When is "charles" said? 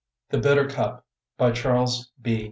1.51-2.11